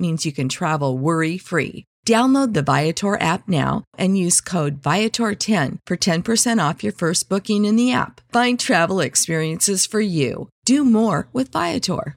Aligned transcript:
means 0.00 0.24
you 0.24 0.32
can 0.32 0.48
travel 0.48 0.96
worry 0.96 1.36
free. 1.36 1.84
Download 2.06 2.54
the 2.54 2.62
Viator 2.62 3.20
app 3.20 3.46
now 3.46 3.84
and 3.98 4.16
use 4.16 4.40
code 4.40 4.80
Viator10 4.80 5.78
for 5.86 5.96
10% 5.96 6.68
off 6.68 6.82
your 6.82 6.94
first 6.94 7.28
booking 7.28 7.66
in 7.66 7.76
the 7.76 7.92
app. 7.92 8.20
Find 8.32 8.58
travel 8.58 9.00
experiences 9.00 9.84
for 9.86 10.00
you. 10.00 10.48
Do 10.64 10.84
more 10.84 11.28
with 11.32 11.52
Viator. 11.52 12.16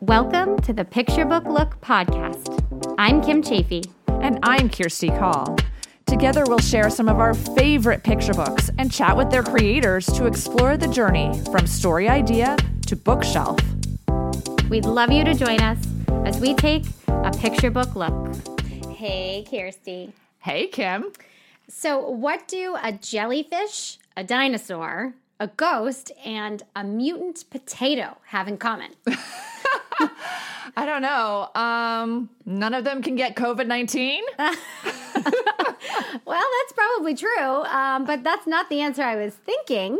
Welcome 0.00 0.58
to 0.60 0.72
the 0.72 0.84
Picture 0.84 1.26
Book 1.26 1.44
Look 1.44 1.80
podcast. 1.82 2.94
I'm 2.98 3.22
Kim 3.22 3.42
Chaffee. 3.42 3.84
And 4.08 4.38
I'm 4.42 4.68
Kirsty 4.68 5.08
Call. 5.08 5.56
Together, 6.06 6.44
we'll 6.46 6.58
share 6.58 6.90
some 6.90 7.08
of 7.08 7.20
our 7.20 7.34
favorite 7.34 8.02
picture 8.02 8.34
books 8.34 8.70
and 8.78 8.90
chat 8.90 9.16
with 9.16 9.30
their 9.30 9.42
creators 9.42 10.06
to 10.06 10.26
explore 10.26 10.76
the 10.76 10.88
journey 10.88 11.40
from 11.52 11.66
story 11.66 12.08
idea 12.08 12.56
to 12.86 12.96
bookshelf. 12.96 13.60
We'd 14.70 14.86
love 14.86 15.10
you 15.10 15.24
to 15.24 15.34
join 15.34 15.60
us 15.60 15.84
as 16.24 16.38
we 16.38 16.54
take 16.54 16.84
a 17.08 17.32
picture 17.32 17.72
book 17.72 17.96
look. 17.96 18.36
Hey, 18.86 19.44
Kirsty. 19.50 20.12
Hey, 20.38 20.68
Kim. 20.68 21.10
So, 21.66 22.08
what 22.08 22.46
do 22.46 22.76
a 22.80 22.92
jellyfish, 22.92 23.98
a 24.16 24.22
dinosaur, 24.22 25.14
a 25.40 25.48
ghost, 25.48 26.12
and 26.24 26.62
a 26.76 26.84
mutant 26.84 27.50
potato 27.50 28.18
have 28.26 28.46
in 28.46 28.58
common? 28.58 28.92
I 30.76 30.86
don't 30.86 31.02
know. 31.02 31.48
Um, 31.60 32.30
none 32.46 32.72
of 32.72 32.84
them 32.84 33.02
can 33.02 33.16
get 33.16 33.34
COVID 33.34 33.66
19. 33.66 34.22
well, 34.38 34.54
that's 36.24 36.72
probably 36.76 37.16
true, 37.16 37.64
um, 37.64 38.04
but 38.04 38.22
that's 38.22 38.46
not 38.46 38.70
the 38.70 38.82
answer 38.82 39.02
I 39.02 39.16
was 39.16 39.34
thinking. 39.34 39.98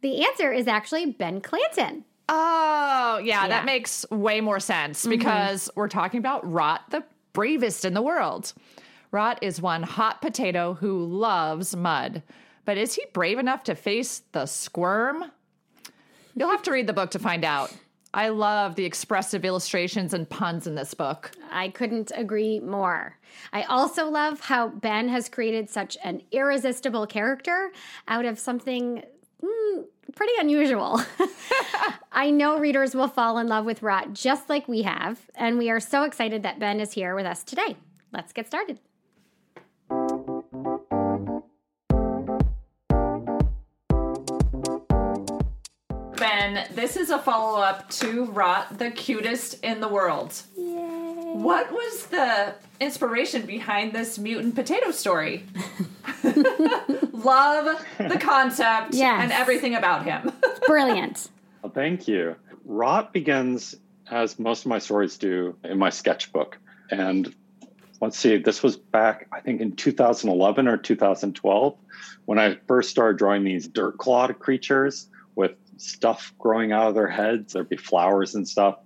The 0.00 0.24
answer 0.24 0.50
is 0.52 0.66
actually 0.66 1.06
Ben 1.06 1.40
Clanton. 1.40 2.04
Oh, 2.34 3.20
yeah, 3.22 3.42
yeah. 3.42 3.48
that 3.48 3.66
makes 3.66 4.08
way 4.10 4.40
more 4.40 4.58
sense 4.58 5.02
mm-hmm. 5.02 5.10
because 5.10 5.68
we're 5.76 5.88
talking 5.88 6.18
about 6.18 6.50
Rot, 6.50 6.80
the 6.90 7.04
bravest 7.34 7.84
in 7.84 7.92
the 7.92 8.02
world. 8.02 8.54
Rot 9.10 9.38
is 9.42 9.60
one 9.60 9.82
hot 9.82 10.22
potato 10.22 10.72
who 10.72 11.04
loves 11.04 11.76
mud. 11.76 12.22
But 12.64 12.78
is 12.78 12.94
he 12.94 13.04
brave 13.12 13.38
enough 13.38 13.64
to 13.64 13.74
face 13.74 14.22
the 14.32 14.46
squirm? 14.46 15.24
You'll 16.34 16.50
have 16.50 16.62
to 16.62 16.72
read 16.72 16.86
the 16.86 16.94
book 16.94 17.10
to 17.10 17.18
find 17.18 17.44
out. 17.44 17.74
I 18.14 18.28
love 18.28 18.76
the 18.76 18.84
expressive 18.84 19.44
illustrations 19.44 20.14
and 20.14 20.28
puns 20.28 20.66
in 20.66 20.74
this 20.74 20.94
book. 20.94 21.32
I 21.50 21.68
couldn't 21.68 22.12
agree 22.14 22.60
more. 22.60 23.18
I 23.52 23.62
also 23.62 24.08
love 24.08 24.40
how 24.40 24.68
Ben 24.68 25.08
has 25.08 25.28
created 25.28 25.68
such 25.68 25.96
an 26.04 26.22
irresistible 26.30 27.06
character 27.06 27.72
out 28.08 28.24
of 28.24 28.38
something 28.38 29.02
mm, 29.42 29.84
pretty 30.14 30.32
unusual. 30.38 31.00
I 32.12 32.30
know 32.30 32.58
readers 32.58 32.94
will 32.94 33.08
fall 33.08 33.38
in 33.38 33.48
love 33.48 33.64
with 33.64 33.82
Rot 33.82 34.12
just 34.12 34.48
like 34.48 34.68
we 34.68 34.82
have, 34.82 35.18
and 35.34 35.58
we 35.58 35.70
are 35.70 35.80
so 35.80 36.04
excited 36.04 36.42
that 36.42 36.58
Ben 36.58 36.80
is 36.80 36.92
here 36.92 37.14
with 37.14 37.26
us 37.26 37.42
today. 37.42 37.76
Let's 38.12 38.32
get 38.32 38.46
started. 38.46 38.78
Ben, 46.16 46.68
this 46.72 46.96
is 46.96 47.10
a 47.10 47.18
follow 47.18 47.60
up 47.60 47.90
to 47.90 48.26
Rot, 48.26 48.78
the 48.78 48.90
cutest 48.90 49.62
in 49.64 49.80
the 49.80 49.88
world. 49.88 50.40
Yay. 50.56 51.02
What 51.34 51.72
was 51.72 52.06
the 52.06 52.54
inspiration 52.78 53.46
behind 53.46 53.92
this 53.92 54.18
mutant 54.18 54.54
potato 54.54 54.90
story? 54.90 55.44
Love 57.12 57.84
the 57.98 58.18
concept 58.20 58.94
yes. 58.94 59.22
and 59.22 59.32
everything 59.32 59.74
about 59.74 60.04
him. 60.04 60.32
Brilliant. 60.66 61.28
Well, 61.62 61.72
thank 61.72 62.08
you. 62.08 62.36
Rot 62.64 63.12
begins, 63.12 63.74
as 64.10 64.38
most 64.38 64.60
of 64.60 64.66
my 64.66 64.78
stories 64.78 65.16
do, 65.16 65.56
in 65.64 65.78
my 65.78 65.90
sketchbook. 65.90 66.58
And 66.90 67.34
let's 68.00 68.18
see, 68.18 68.36
this 68.36 68.62
was 68.62 68.76
back, 68.76 69.28
I 69.32 69.40
think, 69.40 69.60
in 69.60 69.76
2011 69.76 70.68
or 70.68 70.76
2012 70.76 71.76
when 72.24 72.38
I 72.38 72.56
first 72.66 72.90
started 72.90 73.18
drawing 73.18 73.44
these 73.44 73.66
dirt 73.66 73.98
clawed 73.98 74.38
creatures 74.38 75.08
with 75.34 75.52
stuff 75.76 76.32
growing 76.38 76.72
out 76.72 76.88
of 76.88 76.94
their 76.94 77.08
heads. 77.08 77.52
There'd 77.52 77.68
be 77.68 77.76
flowers 77.76 78.34
and 78.34 78.48
stuff. 78.48 78.78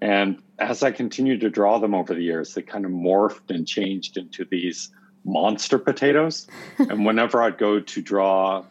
And 0.00 0.42
as 0.58 0.82
I 0.82 0.90
continued 0.90 1.40
to 1.42 1.50
draw 1.50 1.78
them 1.78 1.94
over 1.94 2.14
the 2.14 2.22
years, 2.22 2.54
they 2.54 2.62
kind 2.62 2.84
of 2.84 2.90
morphed 2.90 3.50
and 3.50 3.66
changed 3.66 4.16
into 4.16 4.44
these 4.44 4.90
monster 5.24 5.78
potatoes. 5.78 6.46
and 6.78 7.04
whenever 7.04 7.42
I'd 7.42 7.58
go 7.58 7.80
to 7.80 8.02
draw 8.02 8.64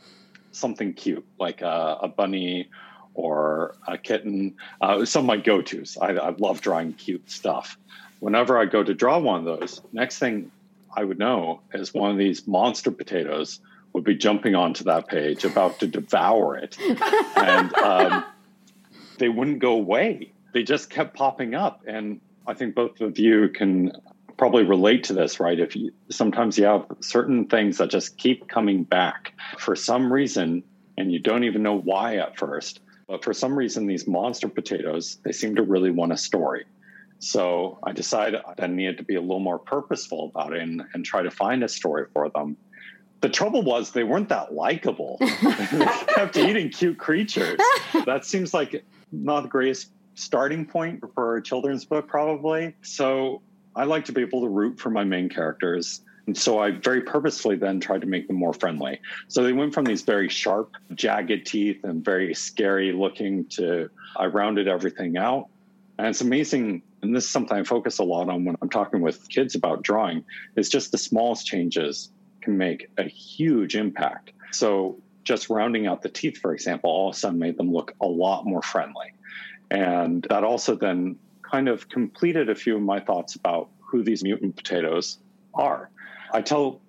something 0.52 0.94
cute, 0.94 1.26
like 1.40 1.62
a, 1.62 2.00
a 2.02 2.08
bunny 2.08 2.70
or 3.14 3.76
a 3.88 3.98
kitten, 3.98 4.56
uh, 4.82 5.06
some 5.06 5.24
of 5.24 5.28
my 5.28 5.38
go 5.38 5.62
tos. 5.62 5.98
I, 5.98 6.14
I 6.14 6.30
love 6.30 6.62
drawing 6.62 6.94
cute 6.94 7.30
stuff. 7.30 7.78
Whenever 8.20 8.58
I 8.58 8.66
go 8.66 8.84
to 8.84 8.94
draw 8.94 9.20
one 9.20 9.40
of 9.40 9.60
those, 9.60 9.82
next 9.92 10.20
thing 10.20 10.52
I 10.96 11.04
would 11.04 11.20
know 11.20 11.62
is 11.74 11.94
one 11.94 12.12
of 12.12 12.18
these 12.18 12.48
monster 12.48 12.92
potatoes 12.92 13.60
would 13.94 14.04
be 14.04 14.16
jumping 14.16 14.56
onto 14.56 14.84
that 14.86 15.08
page, 15.08 15.44
about 15.44 15.80
to 15.80 15.88
devour 15.88 16.56
it. 16.58 16.78
and 17.36 17.74
um, 17.78 18.24
they 19.18 19.30
wouldn't 19.30 19.60
go 19.60 19.74
away. 19.74 20.32
They 20.54 20.64
just 20.64 20.90
kept 20.90 21.16
popping 21.16 21.56
up. 21.56 21.84
And 21.86 22.22
I 22.48 22.54
think 22.54 22.76
both 22.76 23.02
of 23.02 23.20
you 23.20 23.50
can 23.50 23.92
probably 24.42 24.64
relate 24.64 25.04
to 25.04 25.14
this, 25.14 25.40
right? 25.40 25.60
If 25.60 25.76
you 25.76 25.94
sometimes 26.10 26.58
you 26.58 26.66
have 26.66 26.88
certain 27.00 27.46
things 27.46 27.78
that 27.78 27.92
just 27.92 28.18
keep 28.18 28.48
coming 28.48 28.84
back 28.84 29.34
for 29.60 29.76
some 29.76 30.12
reason, 30.12 30.64
and 30.98 31.14
you 31.14 31.20
don't 31.20 31.44
even 31.44 31.62
know 31.62 31.78
why 31.78 32.16
at 32.16 32.40
first. 32.40 32.80
But 33.08 33.24
for 33.24 33.36
some 33.36 33.56
reason, 33.56 33.86
these 33.86 34.08
monster 34.08 34.50
potatoes, 34.50 35.20
they 35.24 35.32
seem 35.32 35.58
to 35.58 35.62
really 35.62 35.92
want 35.92 36.12
a 36.12 36.18
story. 36.18 36.66
So 37.20 37.78
I 37.84 37.92
decided 37.92 38.42
I 38.58 38.66
needed 38.66 38.98
to 38.98 39.04
be 39.04 39.14
a 39.14 39.22
little 39.22 39.42
more 39.42 39.60
purposeful 39.60 40.32
about 40.34 40.54
it 40.54 40.64
and, 40.64 40.82
and 40.96 41.06
try 41.06 41.22
to 41.22 41.30
find 41.30 41.64
a 41.64 41.70
story 41.70 42.08
for 42.12 42.28
them. 42.30 42.58
The 43.20 43.30
trouble 43.30 43.62
was 43.62 43.92
they 43.92 44.04
weren't 44.04 44.30
that 44.30 44.56
likable. 44.56 45.18
they 45.44 45.86
kept 46.16 46.36
eating 46.36 46.72
cute 46.72 46.98
creatures. 46.98 47.60
That 48.08 48.26
seems 48.26 48.56
like 48.56 48.84
not 49.12 49.42
the 49.42 49.50
greatest 49.50 49.92
starting 50.16 50.66
point 50.66 51.04
for 51.14 51.38
a 51.38 51.44
children's 51.44 51.86
book, 51.86 52.08
probably. 52.08 52.74
So 52.82 53.44
I 53.76 53.86
like 53.86 54.06
to 54.06 54.12
be 54.12 54.22
able 54.22 54.42
to 54.42 54.50
root 54.50 54.80
for 54.80 54.90
my 54.90 55.04
main 55.04 55.30
characters. 55.30 56.02
And 56.28 56.38
so 56.38 56.60
I 56.60 56.72
very 56.72 57.02
purposefully 57.02 57.56
then 57.56 57.80
tried 57.80 58.02
to 58.02 58.08
make 58.08 58.28
them 58.28 58.38
more 58.38 58.54
friendly. 58.54 59.00
So 59.28 59.44
they 59.44 59.54
went 59.54 59.74
from 59.74 59.86
these 59.86 60.04
very 60.04 60.30
sharp, 60.30 60.76
jagged 60.94 61.46
teeth 61.46 61.84
and 61.84 62.04
very 62.04 62.34
scary 62.34 62.94
looking 62.94 63.46
to 63.50 63.90
I 64.18 64.26
rounded 64.26 64.68
everything 64.68 65.18
out. 65.18 65.48
And 65.98 66.08
it's 66.08 66.22
amazing. 66.22 66.84
And 67.02 67.16
this 67.16 67.26
is 67.26 67.30
something 67.32 67.58
I 67.58 67.64
focus 67.64 67.98
a 67.98 68.04
lot 68.04 68.30
on 68.30 68.46
when 68.46 68.56
I'm 68.62 68.70
talking 68.70 69.02
with 69.02 69.28
kids 69.30 69.56
about 69.56 69.82
drawing, 69.82 70.24
is 70.56 70.70
just 70.70 70.92
the 70.92 70.98
smallest 70.98 71.48
changes 71.48 72.10
can 72.42 72.58
make 72.58 72.90
a 72.98 73.04
huge 73.04 73.76
impact. 73.76 74.32
So 74.52 75.00
just 75.24 75.50
rounding 75.50 75.88
out 75.88 76.02
the 76.02 76.10
teeth, 76.10 76.38
for 76.38 76.54
example, 76.54 76.90
all 76.90 77.10
of 77.10 77.16
a 77.16 77.18
sudden 77.18 77.40
made 77.40 77.58
them 77.58 77.72
look 77.72 77.96
a 78.02 78.06
lot 78.06 78.46
more 78.46 78.62
friendly. 78.62 79.14
And 79.70 80.26
that 80.30 80.44
also 80.44 80.76
then 80.76 81.18
kind 81.52 81.68
of 81.68 81.90
completed 81.90 82.50
a 82.50 82.56
few 82.56 82.76
of 82.76 82.82
my 82.82 83.00
thoughts 83.00 83.36
about 83.36 83.70
who 83.80 84.04
these 84.04 84.24
mutant 84.24 84.56
potatoes 84.56 85.18
are. 85.54 85.90
I 86.34 86.42
tell 86.42 86.82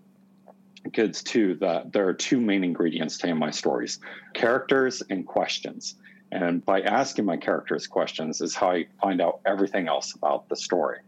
kids 0.93 1.23
too 1.23 1.55
that 1.57 1.93
there 1.93 2.09
are 2.09 2.15
two 2.15 2.41
main 2.41 2.65
ingredients 2.65 3.19
to 3.19 3.35
my 3.35 3.51
stories 3.51 3.99
characters 4.35 5.03
and 5.11 5.27
questions. 5.27 5.97
And 6.31 6.65
by 6.65 6.81
asking 6.81 7.27
my 7.27 7.37
characters 7.37 7.87
questions 7.87 8.41
is 8.41 8.55
how 8.55 8.71
I 8.71 8.87
find 9.01 9.21
out 9.21 9.41
everything 9.45 9.89
else 9.89 10.15
about 10.15 10.49
the 10.49 10.57
story. 10.57 10.99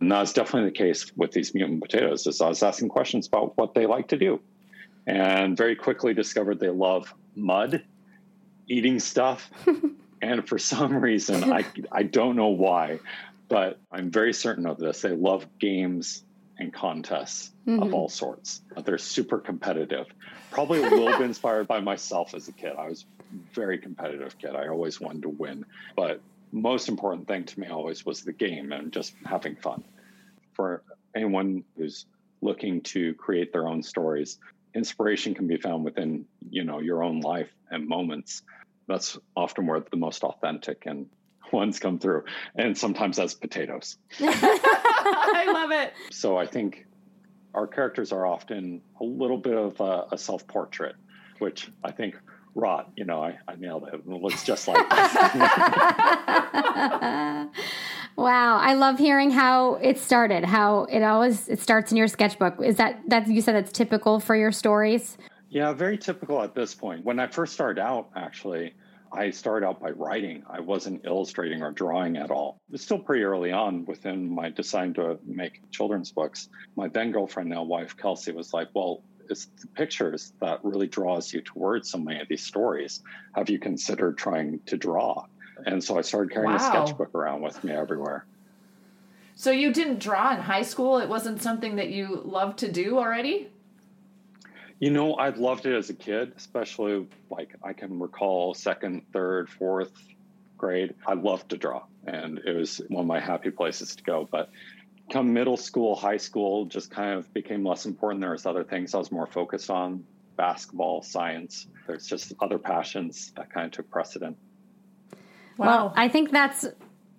And 0.00 0.10
that's 0.10 0.32
definitely 0.32 0.70
the 0.70 0.76
case 0.76 1.12
with 1.16 1.32
these 1.32 1.54
mutant 1.54 1.82
potatoes. 1.82 2.26
Is 2.26 2.40
I 2.40 2.48
was 2.48 2.62
asking 2.62 2.88
questions 2.88 3.26
about 3.26 3.56
what 3.58 3.74
they 3.74 3.84
like 3.86 4.08
to 4.08 4.16
do, 4.16 4.40
and 5.06 5.56
very 5.56 5.76
quickly 5.76 6.14
discovered 6.14 6.58
they 6.58 6.70
love 6.70 7.12
mud, 7.36 7.84
eating 8.66 8.98
stuff, 8.98 9.50
and 10.22 10.48
for 10.48 10.58
some 10.58 10.96
reason, 11.00 11.52
I 11.52 11.64
I 11.90 12.02
don't 12.02 12.36
know 12.36 12.48
why, 12.48 13.00
but 13.48 13.78
I'm 13.90 14.10
very 14.10 14.32
certain 14.32 14.66
of 14.66 14.78
this. 14.78 15.02
They 15.02 15.10
love 15.10 15.46
games 15.58 16.24
and 16.58 16.72
contests 16.72 17.50
mm-hmm. 17.66 17.82
of 17.82 17.94
all 17.94 18.08
sorts. 18.08 18.62
They're 18.84 18.98
super 18.98 19.38
competitive. 19.38 20.06
Probably 20.50 20.80
a 20.80 20.82
little 20.82 21.06
bit 21.18 21.22
inspired 21.22 21.66
by 21.66 21.80
myself 21.80 22.34
as 22.34 22.48
a 22.48 22.52
kid. 22.52 22.74
I 22.78 22.88
was 22.88 23.06
very 23.52 23.78
competitive 23.78 24.38
kid. 24.38 24.54
I 24.54 24.68
always 24.68 25.00
wanted 25.00 25.22
to 25.22 25.30
win. 25.30 25.64
But 25.96 26.20
most 26.52 26.88
important 26.88 27.28
thing 27.28 27.44
to 27.44 27.60
me 27.60 27.68
always 27.68 28.04
was 28.04 28.22
the 28.22 28.32
game 28.32 28.72
and 28.72 28.92
just 28.92 29.14
having 29.24 29.56
fun. 29.56 29.82
For 30.52 30.82
anyone 31.14 31.64
who's 31.76 32.06
looking 32.42 32.80
to 32.82 33.14
create 33.14 33.52
their 33.52 33.66
own 33.68 33.82
stories, 33.82 34.38
inspiration 34.74 35.34
can 35.34 35.46
be 35.46 35.56
found 35.56 35.84
within, 35.84 36.24
you 36.50 36.64
know, 36.64 36.80
your 36.80 37.02
own 37.02 37.20
life 37.20 37.50
and 37.70 37.88
moments. 37.88 38.42
That's 38.90 39.18
often 39.36 39.66
where 39.66 39.80
the 39.90 39.96
most 39.96 40.24
authentic 40.24 40.84
and 40.86 41.06
ones 41.52 41.78
come 41.78 41.98
through, 41.98 42.24
and 42.54 42.76
sometimes 42.76 43.18
as 43.18 43.34
potatoes. 43.34 43.96
I 44.20 45.50
love 45.52 45.70
it. 45.70 45.92
So 46.10 46.36
I 46.36 46.46
think 46.46 46.86
our 47.54 47.66
characters 47.66 48.12
are 48.12 48.26
often 48.26 48.82
a 49.00 49.04
little 49.04 49.38
bit 49.38 49.56
of 49.56 49.80
a, 49.80 50.06
a 50.12 50.18
self 50.18 50.46
portrait, 50.46 50.96
which 51.38 51.70
I 51.82 51.90
think 51.92 52.16
Rot, 52.54 52.90
you 52.96 53.04
know, 53.04 53.22
I, 53.22 53.38
I 53.46 53.54
nailed 53.56 53.88
it. 53.88 53.94
It 53.94 54.06
looks 54.06 54.44
just 54.44 54.66
like 54.66 54.76
Wow, 58.16 58.58
I 58.58 58.74
love 58.74 58.98
hearing 58.98 59.30
how 59.30 59.76
it 59.76 59.98
started. 59.98 60.44
How 60.44 60.84
it 60.84 61.02
always 61.02 61.48
it 61.48 61.60
starts 61.60 61.90
in 61.90 61.96
your 61.96 62.08
sketchbook. 62.08 62.60
Is 62.62 62.76
that 62.76 63.00
that 63.08 63.28
you 63.28 63.40
said 63.40 63.54
that's 63.54 63.72
typical 63.72 64.20
for 64.20 64.36
your 64.36 64.52
stories? 64.52 65.16
Yeah, 65.48 65.72
very 65.72 65.96
typical 65.96 66.42
at 66.42 66.54
this 66.54 66.74
point. 66.74 67.04
When 67.04 67.18
I 67.18 67.28
first 67.28 67.54
started 67.54 67.80
out, 67.80 68.10
actually, 68.14 68.74
I 69.12 69.30
started 69.30 69.66
out 69.66 69.80
by 69.80 69.90
writing. 69.90 70.44
I 70.48 70.60
wasn't 70.60 71.04
illustrating 71.04 71.62
or 71.62 71.72
drawing 71.72 72.16
at 72.16 72.30
all. 72.30 72.60
It's 72.72 72.84
still 72.84 72.98
pretty 72.98 73.24
early 73.24 73.50
on 73.50 73.84
within 73.84 74.32
my 74.32 74.50
deciding 74.50 74.94
to 74.94 75.18
make 75.24 75.68
children's 75.70 76.12
books. 76.12 76.48
My 76.76 76.88
then 76.88 77.10
girlfriend, 77.10 77.50
now 77.50 77.64
wife 77.64 77.96
Kelsey, 77.96 78.32
was 78.32 78.52
like, 78.54 78.68
Well, 78.74 79.02
it's 79.28 79.46
the 79.60 79.68
pictures 79.68 80.32
that 80.40 80.64
really 80.64 80.86
draws 80.86 81.32
you 81.32 81.40
towards 81.40 81.90
so 81.90 81.98
many 81.98 82.20
of 82.20 82.28
these 82.28 82.42
stories. 82.42 83.02
Have 83.34 83.50
you 83.50 83.58
considered 83.58 84.18
trying 84.18 84.60
to 84.66 84.76
draw? 84.76 85.26
And 85.66 85.82
so 85.82 85.98
I 85.98 86.02
started 86.02 86.32
carrying 86.32 86.52
wow. 86.52 86.56
a 86.56 86.60
sketchbook 86.60 87.14
around 87.14 87.42
with 87.42 87.62
me 87.64 87.72
everywhere. 87.72 88.26
So 89.34 89.50
you 89.50 89.72
didn't 89.72 90.00
draw 90.00 90.34
in 90.34 90.40
high 90.40 90.62
school? 90.62 90.98
It 90.98 91.08
wasn't 91.08 91.40
something 91.40 91.76
that 91.76 91.90
you 91.90 92.22
loved 92.24 92.58
to 92.58 92.70
do 92.70 92.98
already? 92.98 93.48
You 94.80 94.90
know, 94.90 95.12
I 95.12 95.28
loved 95.28 95.66
it 95.66 95.76
as 95.76 95.90
a 95.90 95.94
kid, 95.94 96.32
especially 96.38 97.06
like 97.28 97.54
I 97.62 97.74
can 97.74 98.00
recall 98.00 98.54
second, 98.54 99.02
third, 99.12 99.50
fourth 99.50 99.92
grade. 100.56 100.94
I 101.06 101.12
loved 101.12 101.50
to 101.50 101.58
draw, 101.58 101.82
and 102.06 102.38
it 102.38 102.56
was 102.56 102.80
one 102.88 103.02
of 103.02 103.06
my 103.06 103.20
happy 103.20 103.50
places 103.50 103.94
to 103.96 104.02
go. 104.02 104.26
But 104.32 104.48
come 105.12 105.34
middle 105.34 105.58
school, 105.58 105.94
high 105.94 106.16
school, 106.16 106.64
just 106.64 106.90
kind 106.90 107.18
of 107.18 107.30
became 107.34 107.62
less 107.62 107.84
important. 107.84 108.22
There 108.22 108.30
was 108.30 108.46
other 108.46 108.64
things 108.64 108.94
I 108.94 108.98
was 108.98 109.12
more 109.12 109.26
focused 109.26 109.68
on 109.68 110.02
basketball, 110.38 111.02
science. 111.02 111.66
There's 111.86 112.06
just 112.06 112.32
other 112.40 112.58
passions 112.58 113.32
that 113.36 113.52
kind 113.52 113.66
of 113.66 113.72
took 113.72 113.90
precedent. 113.90 114.38
Wow. 115.58 115.66
Well, 115.66 115.92
I 115.94 116.08
think 116.08 116.30
that's 116.30 116.66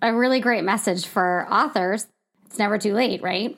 a 0.02 0.12
really 0.12 0.40
great 0.40 0.64
message 0.64 1.06
for 1.06 1.46
authors. 1.48 2.08
It's 2.46 2.58
never 2.58 2.76
too 2.76 2.92
late, 2.92 3.22
right? 3.22 3.56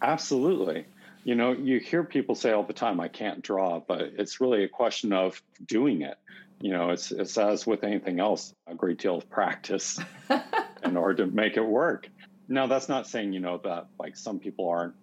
Absolutely 0.00 0.86
you 1.26 1.34
know, 1.34 1.50
you 1.50 1.80
hear 1.80 2.04
people 2.04 2.36
say 2.36 2.52
all 2.52 2.62
the 2.62 2.72
time, 2.72 3.00
I 3.00 3.08
can't 3.08 3.42
draw, 3.42 3.80
but 3.80 4.12
it's 4.16 4.40
really 4.40 4.62
a 4.62 4.68
question 4.68 5.12
of 5.12 5.42
doing 5.66 6.02
it. 6.02 6.16
You 6.60 6.70
know, 6.70 6.90
it's, 6.90 7.10
it's 7.10 7.36
as 7.36 7.66
with 7.66 7.82
anything 7.82 8.20
else, 8.20 8.54
a 8.68 8.76
great 8.76 8.98
deal 8.98 9.16
of 9.16 9.28
practice 9.28 9.98
in 10.84 10.96
order 10.96 11.24
to 11.24 11.26
make 11.26 11.56
it 11.56 11.64
work. 11.64 12.08
Now, 12.46 12.68
that's 12.68 12.88
not 12.88 13.08
saying, 13.08 13.32
you 13.32 13.40
know, 13.40 13.58
that 13.64 13.88
like 13.98 14.16
some 14.16 14.38
people 14.38 14.68
aren't 14.68 14.94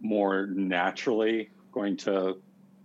more 0.00 0.48
naturally 0.48 1.50
going 1.70 1.98
to 1.98 2.38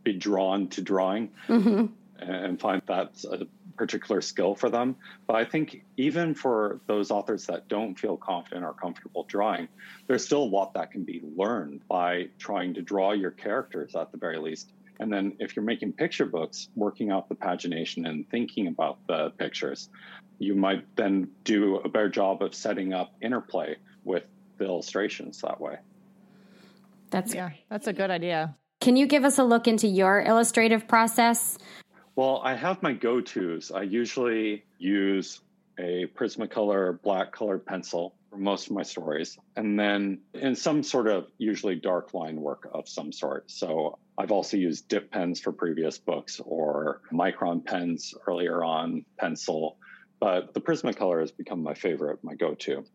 be 0.03 0.13
drawn 0.13 0.67
to 0.67 0.81
drawing 0.83 1.31
mm-hmm. 1.47 1.87
and 2.19 2.59
find 2.59 2.83
that's 2.85 3.25
a 3.25 3.47
particular 3.75 4.21
skill 4.21 4.55
for 4.55 4.69
them. 4.69 4.95
But 5.27 5.35
I 5.35 5.45
think 5.45 5.83
even 5.97 6.33
for 6.33 6.81
those 6.87 7.11
authors 7.11 7.45
that 7.47 7.67
don't 7.67 7.97
feel 7.97 8.17
confident 8.17 8.65
or 8.65 8.73
comfortable 8.73 9.25
drawing, 9.27 9.67
there's 10.07 10.25
still 10.25 10.43
a 10.43 10.51
lot 10.57 10.73
that 10.73 10.91
can 10.91 11.03
be 11.03 11.21
learned 11.35 11.81
by 11.87 12.29
trying 12.39 12.73
to 12.75 12.81
draw 12.81 13.11
your 13.13 13.31
characters 13.31 13.95
at 13.95 14.11
the 14.11 14.17
very 14.17 14.37
least. 14.37 14.71
And 14.99 15.11
then 15.11 15.33
if 15.39 15.55
you're 15.55 15.65
making 15.65 15.93
picture 15.93 16.25
books, 16.25 16.69
working 16.75 17.11
out 17.11 17.27
the 17.27 17.35
pagination 17.35 18.07
and 18.07 18.29
thinking 18.29 18.67
about 18.67 18.97
the 19.07 19.31
pictures, 19.31 19.89
you 20.39 20.55
might 20.55 20.85
then 20.95 21.29
do 21.43 21.77
a 21.77 21.89
better 21.89 22.09
job 22.09 22.41
of 22.41 22.55
setting 22.55 22.93
up 22.93 23.13
interplay 23.21 23.75
with 24.03 24.23
the 24.57 24.65
illustrations 24.65 25.41
that 25.41 25.59
way. 25.59 25.77
That's 27.09 27.33
yeah, 27.33 27.51
that's 27.69 27.87
a 27.87 27.93
good 27.93 28.09
idea. 28.09 28.55
Can 28.81 28.95
you 28.95 29.07
give 29.07 29.23
us 29.25 29.37
a 29.37 29.43
look 29.43 29.67
into 29.67 29.87
your 29.87 30.21
illustrative 30.21 30.87
process? 30.87 31.57
Well, 32.15 32.41
I 32.43 32.55
have 32.55 32.81
my 32.81 32.93
go 32.93 33.19
tos. 33.19 33.71
I 33.71 33.81
usually 33.81 34.63
use 34.77 35.41
a 35.77 36.05
Prismacolor 36.15 37.01
black 37.01 37.33
colored 37.33 37.65
pencil 37.65 38.15
for 38.29 38.37
most 38.37 38.67
of 38.67 38.73
my 38.73 38.83
stories, 38.83 39.37
and 39.57 39.77
then 39.77 40.21
in 40.33 40.55
some 40.55 40.81
sort 40.81 41.07
of 41.07 41.27
usually 41.37 41.75
dark 41.75 42.13
line 42.13 42.37
work 42.37 42.69
of 42.73 42.87
some 42.87 43.11
sort. 43.11 43.51
So 43.51 43.99
I've 44.17 44.31
also 44.31 44.55
used 44.55 44.87
dip 44.87 45.11
pens 45.11 45.41
for 45.41 45.51
previous 45.51 45.97
books 45.97 46.39
or 46.39 47.01
micron 47.11 47.65
pens 47.65 48.13
earlier 48.27 48.63
on, 48.63 49.03
pencil, 49.19 49.77
but 50.21 50.53
the 50.53 50.61
Prismacolor 50.61 51.19
has 51.19 51.31
become 51.31 51.61
my 51.61 51.73
favorite, 51.73 52.23
my 52.23 52.35
go 52.35 52.55
to. 52.55 52.85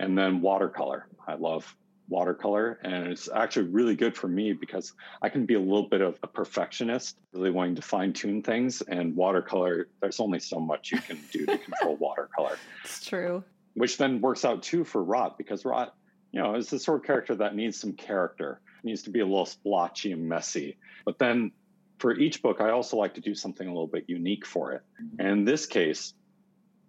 And 0.00 0.18
then 0.18 0.40
watercolor. 0.40 1.06
I 1.26 1.34
love 1.34 1.72
watercolor 2.08 2.78
and 2.82 3.08
it's 3.08 3.28
actually 3.34 3.66
really 3.66 3.96
good 3.96 4.16
for 4.16 4.28
me 4.28 4.52
because 4.52 4.92
i 5.22 5.28
can 5.28 5.44
be 5.44 5.54
a 5.54 5.60
little 5.60 5.88
bit 5.88 6.00
of 6.00 6.18
a 6.22 6.26
perfectionist 6.26 7.18
really 7.32 7.50
wanting 7.50 7.74
to 7.74 7.82
fine 7.82 8.12
tune 8.12 8.42
things 8.42 8.80
and 8.82 9.14
watercolor 9.16 9.88
there's 10.00 10.20
only 10.20 10.38
so 10.38 10.60
much 10.60 10.92
you 10.92 10.98
can 10.98 11.18
do 11.32 11.46
to 11.46 11.58
control 11.66 11.96
watercolor. 11.96 12.56
It's 12.84 13.04
true. 13.04 13.42
Which 13.74 13.98
then 13.98 14.20
works 14.20 14.44
out 14.44 14.62
too 14.62 14.84
for 14.84 15.02
rot 15.02 15.36
because 15.38 15.64
rot 15.64 15.94
you 16.32 16.40
know 16.40 16.54
is 16.54 16.68
the 16.70 16.78
sort 16.78 17.00
of 17.00 17.06
character 17.06 17.34
that 17.36 17.54
needs 17.54 17.78
some 17.78 17.92
character 17.92 18.60
it 18.82 18.86
needs 18.86 19.02
to 19.04 19.10
be 19.10 19.20
a 19.20 19.26
little 19.26 19.46
splotchy 19.46 20.12
and 20.12 20.28
messy. 20.28 20.76
But 21.04 21.18
then 21.18 21.52
for 21.98 22.14
each 22.14 22.42
book 22.42 22.60
i 22.60 22.70
also 22.70 22.96
like 22.96 23.14
to 23.14 23.20
do 23.20 23.34
something 23.34 23.66
a 23.66 23.70
little 23.70 23.86
bit 23.86 24.04
unique 24.06 24.46
for 24.46 24.72
it. 24.72 24.82
And 25.18 25.28
in 25.28 25.44
this 25.44 25.66
case 25.66 26.14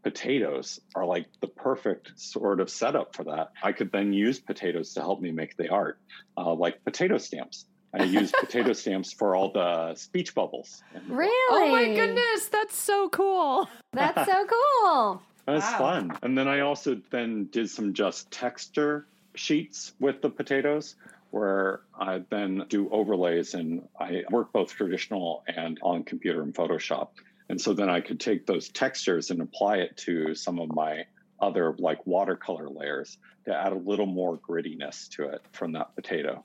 potatoes 0.08 0.80
are 0.96 1.06
like 1.06 1.26
the 1.42 1.48
perfect 1.48 2.14
sort 2.16 2.62
of 2.62 2.70
setup 2.70 3.14
for 3.14 3.26
that. 3.26 3.52
I 3.62 3.74
could 3.74 3.92
then 3.92 4.14
use 4.14 4.40
potatoes 4.40 4.94
to 4.94 5.02
help 5.02 5.20
me 5.20 5.32
make 5.32 5.58
the 5.58 5.68
art, 5.68 6.00
uh, 6.38 6.54
like 6.54 6.82
potato 6.86 7.18
stamps. 7.18 7.66
I 7.94 8.04
use 8.04 8.32
potato 8.40 8.72
stamps 8.72 9.12
for 9.12 9.36
all 9.36 9.52
the 9.52 9.96
speech 9.96 10.34
bubbles. 10.34 10.82
Really? 11.10 11.30
Oh 11.52 11.70
my 11.70 11.94
goodness, 11.94 12.48
that's 12.48 12.78
so 12.78 13.10
cool. 13.10 13.68
That's 13.92 14.26
so 14.32 14.46
cool. 14.82 15.22
That's 15.46 15.70
wow. 15.74 15.78
fun. 15.78 16.18
And 16.24 16.38
then 16.38 16.48
I 16.48 16.62
also 16.62 17.02
then 17.10 17.50
did 17.52 17.70
some 17.70 17.94
just 17.94 18.32
texture 18.32 19.08
sheets 19.36 19.92
with 20.00 20.22
the 20.22 20.30
potatoes 20.30 20.96
where 21.32 21.82
I 22.00 22.24
then 22.30 22.64
do 22.70 22.90
overlays 22.92 23.56
and 23.56 23.90
I 24.00 24.24
work 24.32 24.54
both 24.54 24.72
traditional 24.72 25.44
and 25.54 25.78
on 25.82 26.06
computer 26.06 26.44
and 26.44 26.54
Photoshop. 26.54 27.10
And 27.50 27.60
so 27.60 27.74
then 27.74 27.90
I 27.90 28.02
could 28.02 28.20
take 28.20 28.46
those 28.46 28.70
textures 28.70 29.32
and 29.32 29.42
apply 29.42 29.78
it 29.78 29.98
to 29.98 30.36
some 30.36 30.60
of 30.60 30.74
my 30.74 31.06
other 31.40 31.76
like 31.78 32.06
watercolor 32.06 32.70
layers 32.70 33.18
to 33.46 33.56
add 33.56 33.72
a 33.72 33.78
little 33.78 34.06
more 34.06 34.38
grittiness 34.38 35.08
to 35.10 35.30
it 35.30 35.42
from 35.52 35.72
that 35.74 35.96
potato. 35.96 36.44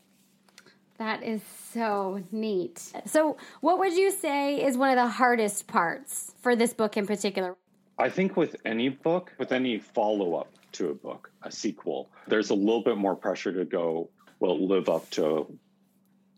That 0.99 1.23
is 1.23 1.43
so 1.73 2.23
neat. 2.31 2.93
So, 3.07 3.37
what 3.61 3.79
would 3.79 3.95
you 3.95 4.11
say 4.11 4.63
is 4.63 4.77
one 4.77 4.91
of 4.91 4.97
the 4.97 5.09
hardest 5.09 5.67
parts 5.67 6.35
for 6.41 6.55
this 6.55 6.73
book 6.73 6.97
in 6.97 7.07
particular? 7.07 7.57
I 7.99 8.09
think 8.09 8.37
with 8.37 8.57
any 8.65 8.89
book, 8.89 9.33
with 9.39 9.53
any 9.53 9.79
follow 9.79 10.35
up 10.35 10.53
to 10.73 10.91
a 10.91 10.95
book, 10.95 11.31
a 11.43 11.51
sequel, 11.51 12.11
there's 12.29 12.51
a 12.51 12.55
little 12.55 12.83
bit 12.83 12.99
more 12.99 13.17
pressure 13.17 13.53
to 13.53 13.65
go, 13.65 14.11
well, 14.39 14.65
live 14.67 14.89
up 14.89 15.09
to 15.11 15.59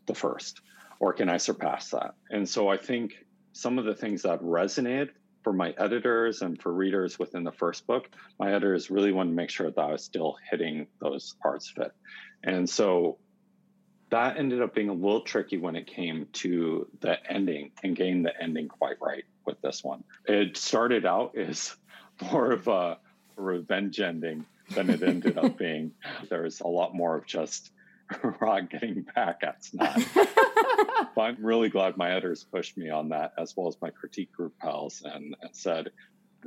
the 0.05 0.15
first? 0.15 0.61
Or 0.99 1.13
can 1.13 1.29
I 1.29 1.37
surpass 1.37 1.89
that? 1.89 2.15
And 2.29 2.47
so 2.47 2.67
I 2.69 2.77
think 2.77 3.24
some 3.55 3.79
of 3.79 3.85
the 3.85 3.95
things 3.95 4.23
that 4.23 4.41
resonated 4.41 5.11
for 5.41 5.53
my 5.53 5.73
editors 5.77 6.41
and 6.41 6.61
for 6.61 6.73
readers 6.73 7.17
within 7.17 7.45
the 7.45 7.53
first 7.53 7.87
book, 7.87 8.09
my 8.37 8.53
editors 8.53 8.91
really 8.91 9.13
wanted 9.13 9.29
to 9.29 9.35
make 9.35 9.49
sure 9.49 9.71
that 9.71 9.81
I 9.81 9.93
was 9.93 10.03
still 10.03 10.35
hitting 10.51 10.87
those 10.99 11.35
parts 11.41 11.71
of 11.71 11.85
it. 11.85 11.91
And 12.43 12.69
so 12.69 13.17
that 14.09 14.35
ended 14.37 14.61
up 14.61 14.75
being 14.75 14.89
a 14.89 14.93
little 14.93 15.21
tricky 15.21 15.57
when 15.57 15.77
it 15.77 15.87
came 15.87 16.27
to 16.33 16.89
the 16.99 17.17
ending 17.31 17.71
and 17.81 17.95
getting 17.95 18.23
the 18.23 18.33
ending 18.43 18.67
quite 18.67 18.97
right 19.01 19.23
with 19.45 19.61
this 19.61 19.85
one. 19.85 20.03
It 20.25 20.57
started 20.57 21.05
out 21.05 21.37
as 21.37 21.77
more 22.31 22.51
of 22.51 22.67
a 22.67 22.97
revenge 23.37 24.01
ending 24.01 24.45
than 24.71 24.89
it 24.89 25.01
ended 25.01 25.37
up 25.37 25.57
being. 25.59 25.91
There's 26.29 26.59
a 26.59 26.67
lot 26.67 26.93
more 26.93 27.15
of 27.15 27.25
just 27.25 27.71
Rot 28.39 28.69
getting 28.69 29.05
back 29.15 29.41
at 29.43 29.63
Snot. 29.63 29.99
but 31.15 31.21
I'm 31.21 31.43
really 31.43 31.69
glad 31.69 31.97
my 31.97 32.11
editors 32.11 32.43
pushed 32.43 32.77
me 32.77 32.89
on 32.89 33.09
that, 33.09 33.33
as 33.37 33.55
well 33.55 33.67
as 33.67 33.77
my 33.81 33.89
critique 33.89 34.31
group 34.31 34.53
pals, 34.59 35.01
and, 35.05 35.35
and 35.41 35.55
said, 35.55 35.91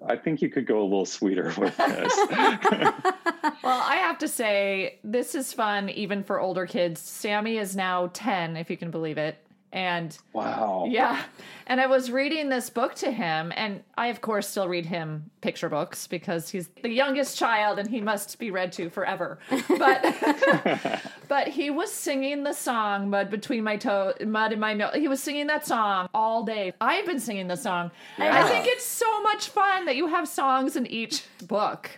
I 0.06 0.16
think 0.16 0.42
you 0.42 0.48
could 0.48 0.66
go 0.66 0.80
a 0.80 0.84
little 0.84 1.06
sweeter 1.06 1.52
with 1.58 1.76
this. 1.76 2.16
well, 2.26 3.82
I 3.82 3.98
have 4.00 4.18
to 4.18 4.28
say, 4.28 4.98
this 5.02 5.34
is 5.34 5.52
fun 5.52 5.88
even 5.90 6.22
for 6.22 6.40
older 6.40 6.66
kids. 6.66 7.00
Sammy 7.00 7.58
is 7.58 7.74
now 7.74 8.10
10, 8.12 8.56
if 8.56 8.70
you 8.70 8.76
can 8.76 8.90
believe 8.90 9.18
it. 9.18 9.38
And 9.72 10.16
wow. 10.32 10.86
Yeah. 10.88 11.22
And 11.66 11.80
I 11.80 11.86
was 11.86 12.10
reading 12.10 12.48
this 12.48 12.70
book 12.70 12.94
to 12.96 13.10
him, 13.10 13.52
and 13.54 13.82
I, 13.98 14.06
of 14.06 14.22
course, 14.22 14.48
still 14.48 14.66
read 14.66 14.86
him 14.86 15.30
picture 15.42 15.68
books 15.68 16.06
because 16.06 16.48
he's 16.48 16.68
the 16.82 16.88
youngest 16.88 17.36
child 17.36 17.78
and 17.78 17.88
he 17.88 18.00
must 18.00 18.38
be 18.38 18.50
read 18.50 18.72
to 18.72 18.88
forever. 18.88 19.38
But 19.68 21.02
but 21.28 21.48
he 21.48 21.68
was 21.68 21.92
singing 21.92 22.44
the 22.44 22.54
song 22.54 23.10
"Mud 23.10 23.30
Between 23.30 23.62
My 23.62 23.76
Toes," 23.76 24.14
"Mud 24.24 24.54
in 24.54 24.60
My 24.60 24.72
Nose." 24.72 24.94
He 24.94 25.08
was 25.08 25.22
singing 25.22 25.48
that 25.48 25.66
song 25.66 26.08
all 26.14 26.44
day. 26.44 26.72
I've 26.80 27.04
been 27.04 27.20
singing 27.20 27.48
the 27.48 27.56
song. 27.56 27.90
Yeah. 28.18 28.42
I 28.42 28.48
think 28.48 28.66
it's 28.66 28.86
so 28.86 29.20
much 29.22 29.48
fun 29.48 29.84
that 29.84 29.96
you 29.96 30.06
have 30.06 30.26
songs 30.26 30.76
in 30.76 30.86
each 30.86 31.24
book. 31.46 31.90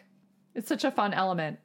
It's 0.56 0.68
such 0.68 0.82
a 0.82 0.90
fun 0.90 1.14
element. 1.14 1.60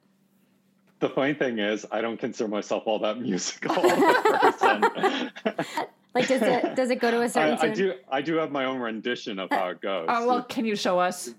The 0.98 1.10
funny 1.10 1.34
thing 1.34 1.58
is, 1.58 1.84
I 1.92 2.00
don't 2.00 2.18
consider 2.18 2.48
myself 2.48 2.84
all 2.86 2.98
that 3.00 3.18
musical 3.18 3.74
person. 3.74 5.30
Like, 6.16 6.28
does 6.28 6.40
it 6.40 6.74
does 6.74 6.90
it 6.90 6.98
go 6.98 7.10
to 7.10 7.20
a 7.20 7.28
certain? 7.28 7.58
I, 7.58 7.70
I 7.70 7.74
do. 7.74 7.92
I 8.08 8.22
do 8.22 8.36
have 8.36 8.50
my 8.50 8.64
own 8.64 8.78
rendition 8.78 9.38
of 9.38 9.50
how 9.50 9.68
it 9.68 9.82
goes. 9.82 10.06
Oh 10.08 10.26
well, 10.26 10.42
can 10.42 10.64
you 10.64 10.74
show 10.74 10.98
us? 10.98 11.34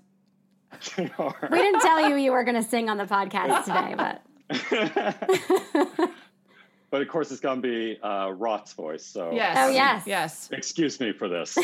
we 0.96 1.04
didn't 1.04 1.80
tell 1.80 2.08
you 2.08 2.14
you 2.14 2.30
were 2.30 2.44
going 2.44 2.54
to 2.54 2.62
sing 2.62 2.88
on 2.88 2.96
the 2.96 3.04
podcast 3.04 3.64
today, 3.64 3.94
but. 3.96 4.22
but 6.90 7.02
of 7.02 7.08
course, 7.08 7.32
it's 7.32 7.40
going 7.40 7.60
to 7.60 7.68
be 7.68 7.98
uh, 8.00 8.30
Rot's 8.30 8.72
voice. 8.74 9.04
So 9.04 9.32
yes, 9.32 9.56
oh 9.58 9.68
yes, 9.70 10.04
yes. 10.06 10.48
Excuse 10.52 11.00
me 11.00 11.12
for 11.12 11.28
this. 11.28 11.58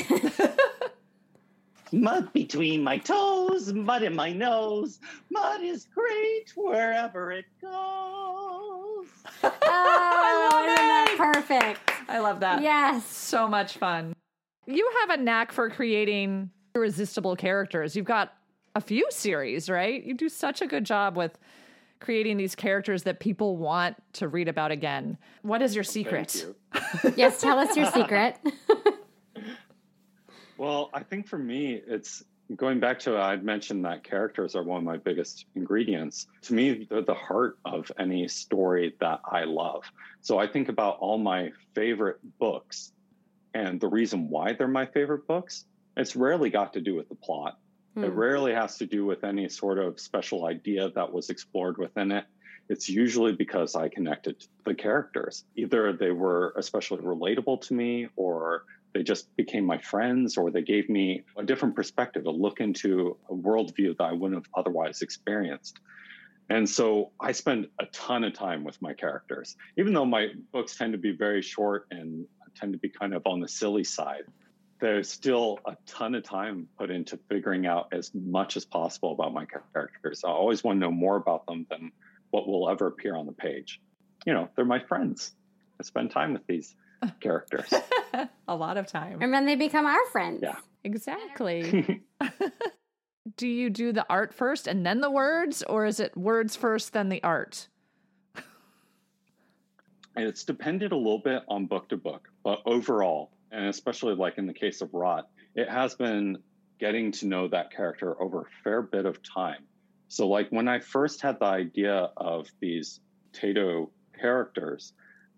Mud 1.92 2.32
between 2.32 2.82
my 2.82 2.98
toes, 2.98 3.72
mud 3.72 4.02
in 4.02 4.16
my 4.16 4.32
nose. 4.32 4.98
Mud 5.30 5.62
is 5.62 5.86
great 5.94 6.52
wherever 6.56 7.30
it 7.30 7.44
goes. 7.62 7.70
Oh, 7.70 9.06
I 9.62 10.50
love 10.50 10.66
that. 10.76 11.14
Perfect. 11.16 11.93
I 12.08 12.18
love 12.18 12.40
that. 12.40 12.62
Yes. 12.62 13.06
So 13.06 13.48
much 13.48 13.78
fun. 13.78 14.14
You 14.66 14.90
have 15.00 15.18
a 15.18 15.22
knack 15.22 15.52
for 15.52 15.68
creating 15.70 16.50
irresistible 16.74 17.36
characters. 17.36 17.94
You've 17.94 18.06
got 18.06 18.34
a 18.74 18.80
few 18.80 19.06
series, 19.10 19.70
right? 19.70 20.02
You 20.02 20.14
do 20.14 20.28
such 20.28 20.62
a 20.62 20.66
good 20.66 20.84
job 20.84 21.16
with 21.16 21.38
creating 22.00 22.36
these 22.36 22.54
characters 22.54 23.04
that 23.04 23.20
people 23.20 23.56
want 23.56 23.96
to 24.14 24.28
read 24.28 24.48
about 24.48 24.70
again. 24.70 25.16
What 25.42 25.62
is 25.62 25.74
your 25.74 25.84
secret? 25.84 26.34
You. 26.34 27.12
yes, 27.16 27.40
tell 27.40 27.58
us 27.58 27.76
your 27.76 27.86
secret. 27.86 28.38
well, 30.58 30.90
I 30.92 31.02
think 31.02 31.26
for 31.26 31.38
me, 31.38 31.80
it's 31.86 32.24
going 32.56 32.80
back 32.80 32.98
to 33.00 33.16
I'd 33.16 33.44
mentioned 33.44 33.84
that 33.84 34.04
characters 34.04 34.54
are 34.54 34.62
one 34.62 34.78
of 34.78 34.84
my 34.84 34.96
biggest 34.96 35.46
ingredients. 35.54 36.26
To 36.42 36.54
me, 36.54 36.86
they're 36.88 37.02
the 37.02 37.14
heart 37.14 37.58
of 37.64 37.90
any 37.98 38.28
story 38.28 38.94
that 39.00 39.20
I 39.30 39.44
love. 39.44 39.84
So 40.20 40.38
I 40.38 40.46
think 40.46 40.68
about 40.68 40.98
all 40.98 41.18
my 41.18 41.52
favorite 41.74 42.18
books 42.38 42.92
and 43.54 43.80
the 43.80 43.88
reason 43.88 44.28
why 44.28 44.52
they're 44.52 44.68
my 44.68 44.86
favorite 44.86 45.26
books. 45.26 45.64
It's 45.96 46.16
rarely 46.16 46.50
got 46.50 46.72
to 46.74 46.80
do 46.80 46.94
with 46.96 47.08
the 47.08 47.14
plot. 47.14 47.58
Mm. 47.96 48.04
It 48.04 48.10
hmm. 48.10 48.18
rarely 48.18 48.52
has 48.52 48.76
to 48.78 48.86
do 48.86 49.04
with 49.04 49.24
any 49.24 49.48
sort 49.48 49.78
of 49.78 50.00
special 50.00 50.46
idea 50.46 50.90
that 50.90 51.12
was 51.12 51.30
explored 51.30 51.78
within 51.78 52.10
it. 52.12 52.24
It's 52.68 52.88
usually 52.88 53.32
because 53.32 53.74
I 53.74 53.88
connected 53.88 54.40
to 54.40 54.48
the 54.64 54.74
characters. 54.74 55.44
Either 55.54 55.92
they 55.92 56.10
were 56.10 56.54
especially 56.56 56.98
relatable 56.98 57.60
to 57.68 57.74
me 57.74 58.08
or 58.16 58.64
they 58.94 59.02
just 59.02 59.34
became 59.36 59.66
my 59.66 59.78
friends 59.78 60.36
or 60.36 60.50
they 60.50 60.62
gave 60.62 60.88
me 60.88 61.24
a 61.36 61.42
different 61.42 61.74
perspective, 61.74 62.26
a 62.26 62.30
look 62.30 62.60
into 62.60 63.16
a 63.28 63.34
worldview 63.34 63.96
that 63.98 64.04
I 64.04 64.12
wouldn't 64.12 64.44
have 64.44 64.50
otherwise 64.56 65.02
experienced. 65.02 65.80
And 66.48 66.68
so 66.68 67.10
I 67.20 67.32
spend 67.32 67.68
a 67.80 67.86
ton 67.86 68.22
of 68.22 68.34
time 68.34 68.64
with 68.64 68.80
my 68.80 68.92
characters, 68.92 69.56
even 69.76 69.92
though 69.92 70.04
my 70.04 70.28
books 70.52 70.76
tend 70.76 70.92
to 70.92 70.98
be 70.98 71.10
very 71.10 71.42
short 71.42 71.86
and 71.90 72.26
tend 72.54 72.72
to 72.72 72.78
be 72.78 72.88
kind 72.88 73.14
of 73.14 73.26
on 73.26 73.40
the 73.40 73.48
silly 73.48 73.84
side. 73.84 74.24
There's 74.80 75.10
still 75.10 75.58
a 75.66 75.76
ton 75.86 76.14
of 76.14 76.22
time 76.22 76.68
put 76.78 76.90
into 76.90 77.18
figuring 77.28 77.66
out 77.66 77.88
as 77.92 78.12
much 78.14 78.56
as 78.56 78.64
possible 78.64 79.12
about 79.12 79.32
my 79.32 79.46
characters. 79.46 80.22
I 80.24 80.28
always 80.28 80.62
want 80.62 80.76
to 80.76 80.80
know 80.80 80.90
more 80.92 81.16
about 81.16 81.46
them 81.46 81.66
than 81.70 81.90
what 82.30 82.46
will 82.46 82.68
ever 82.68 82.86
appear 82.88 83.16
on 83.16 83.26
the 83.26 83.32
page. 83.32 83.80
You 84.26 84.34
know, 84.34 84.48
they're 84.54 84.64
my 84.64 84.80
friends. 84.80 85.34
I 85.80 85.82
spend 85.84 86.10
time 86.10 86.32
with 86.32 86.46
these 86.46 86.76
characters. 87.20 87.72
a 88.48 88.54
lot 88.54 88.76
of 88.76 88.86
time. 88.86 89.22
And 89.22 89.32
then 89.32 89.46
they 89.46 89.56
become 89.56 89.86
our 89.86 90.06
friends. 90.12 90.40
Yeah. 90.42 90.56
Exactly. 90.84 92.02
do 93.36 93.48
you 93.48 93.70
do 93.70 93.92
the 93.92 94.06
art 94.08 94.34
first 94.34 94.66
and 94.66 94.84
then 94.84 95.00
the 95.00 95.10
words, 95.10 95.62
or 95.62 95.86
is 95.86 95.98
it 96.00 96.16
words 96.16 96.56
first, 96.56 96.92
then 96.92 97.08
the 97.08 97.22
art? 97.22 97.68
it's 100.16 100.44
depended 100.44 100.92
a 100.92 100.96
little 100.96 101.18
bit 101.18 101.42
on 101.48 101.66
book 101.66 101.88
to 101.88 101.96
book, 101.96 102.28
but 102.44 102.60
overall, 102.66 103.32
and 103.50 103.66
especially 103.66 104.14
like 104.14 104.38
in 104.38 104.46
the 104.46 104.54
case 104.54 104.80
of 104.80 104.94
Rot, 104.94 105.28
it 105.54 105.68
has 105.68 105.94
been 105.94 106.38
getting 106.78 107.10
to 107.12 107.26
know 107.26 107.48
that 107.48 107.72
character 107.72 108.20
over 108.22 108.42
a 108.42 108.62
fair 108.62 108.82
bit 108.82 109.06
of 109.06 109.18
time. 109.22 109.64
So, 110.08 110.28
like 110.28 110.48
when 110.50 110.68
I 110.68 110.78
first 110.78 111.20
had 111.20 111.40
the 111.40 111.46
idea 111.46 112.10
of 112.16 112.46
these 112.60 113.00
Tato 113.32 113.90
characters, 114.18 114.92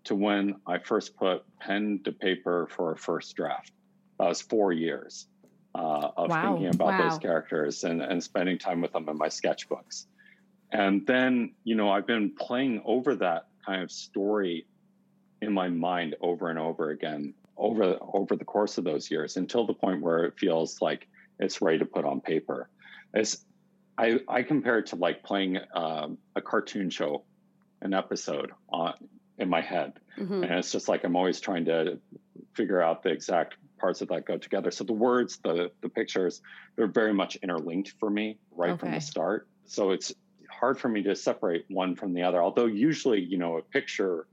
to 0.07 0.15
when 0.15 0.55
I 0.65 0.79
first 0.79 1.15
put 1.15 1.43
pen 1.59 2.01
to 2.03 2.11
paper 2.11 2.67
for 2.69 2.91
a 2.91 2.97
first 2.97 3.35
draft. 3.35 3.71
That 4.19 4.27
was 4.27 4.41
four 4.41 4.73
years 4.73 5.27
uh, 5.75 6.09
of 6.17 6.29
wow. 6.29 6.55
thinking 6.55 6.73
about 6.73 6.99
wow. 6.99 7.09
those 7.09 7.19
characters 7.19 7.83
and, 7.83 8.01
and 8.01 8.23
spending 8.23 8.57
time 8.57 8.81
with 8.81 8.93
them 8.93 9.07
in 9.09 9.17
my 9.17 9.27
sketchbooks. 9.27 10.05
And 10.71 11.05
then, 11.05 11.53
you 11.63 11.75
know, 11.75 11.89
I've 11.89 12.07
been 12.07 12.31
playing 12.31 12.81
over 12.85 13.15
that 13.15 13.47
kind 13.65 13.81
of 13.81 13.91
story 13.91 14.65
in 15.41 15.53
my 15.53 15.69
mind 15.69 16.15
over 16.19 16.49
and 16.49 16.57
over 16.57 16.89
again 16.89 17.33
over 17.57 17.97
over 18.01 18.35
the 18.35 18.45
course 18.45 18.77
of 18.77 18.83
those 18.83 19.09
years 19.09 19.37
until 19.37 19.65
the 19.65 19.73
point 19.73 20.01
where 20.01 20.25
it 20.25 20.37
feels 20.37 20.81
like 20.81 21.07
it's 21.39 21.61
ready 21.61 21.79
to 21.79 21.85
put 21.85 22.05
on 22.05 22.21
paper. 22.21 22.69
It's 23.13 23.45
I, 23.97 24.19
I 24.27 24.43
compare 24.43 24.79
it 24.79 24.87
to 24.87 24.95
like 24.95 25.23
playing 25.23 25.57
um, 25.73 26.17
a 26.35 26.41
cartoon 26.41 26.89
show, 26.89 27.23
an 27.81 27.93
episode 27.93 28.51
on 28.69 28.93
in 29.47 29.49
my 29.49 29.61
head. 29.61 29.93
Mm-hmm. 30.19 30.43
And 30.43 30.51
it's 30.51 30.71
just 30.71 30.87
like 30.87 31.03
I'm 31.03 31.15
always 31.15 31.39
trying 31.39 31.65
to 31.65 31.99
figure 32.53 32.81
out 32.81 33.01
the 33.03 33.09
exact 33.09 33.55
parts 33.79 34.01
of 34.01 34.09
that 34.09 34.25
go 34.25 34.37
together. 34.37 34.71
So 34.71 34.83
the 34.83 34.93
words, 34.93 35.37
the 35.37 35.71
the 35.81 35.89
pictures, 35.89 36.41
they're 36.75 36.87
very 36.87 37.13
much 37.13 37.37
interlinked 37.37 37.93
for 37.99 38.09
me 38.09 38.37
right 38.51 38.71
okay. 38.71 38.79
from 38.79 38.91
the 38.91 38.99
start. 38.99 39.47
So 39.65 39.91
it's 39.91 40.13
hard 40.49 40.79
for 40.79 40.89
me 40.89 41.03
to 41.03 41.15
separate 41.15 41.65
one 41.69 41.95
from 41.95 42.13
the 42.13 42.23
other. 42.23 42.41
Although 42.41 42.65
usually, 42.65 43.21
you 43.21 43.37
know, 43.37 43.57
a 43.57 43.61
picture 43.61 44.27